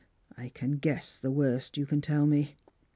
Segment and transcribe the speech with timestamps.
[0.35, 2.55] I can guess the worst you can tell me.